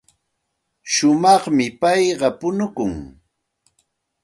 Shumaqmi 0.93 1.65
payqa 1.81 2.27
punukun. 2.39 2.93